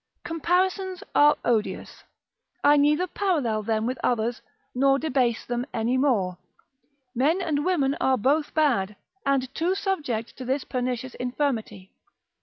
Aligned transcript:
Comparisons 0.23 1.03
are 1.13 1.37
odious, 1.45 2.03
I 2.63 2.75
neither 2.75 3.05
parallel 3.05 3.61
them 3.61 3.85
with 3.85 3.99
others, 4.03 4.41
nor 4.73 4.97
debase 4.97 5.45
them 5.45 5.63
any 5.75 5.95
more: 5.95 6.39
men 7.13 7.39
and 7.39 7.63
women 7.63 7.95
are 8.01 8.17
both 8.17 8.55
bad, 8.55 8.95
and 9.27 9.53
too 9.53 9.75
subject 9.75 10.35
to 10.37 10.43
this 10.43 10.63
pernicious 10.63 11.13
infirmity. 11.13 11.91